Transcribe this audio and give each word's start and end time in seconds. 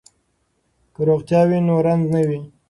که 0.93 1.01
روغتیا 1.07 1.41
وي 1.49 1.59
نو 1.67 1.75
رنځ 1.85 2.03
نه 2.13 2.21
وي. 2.27 2.39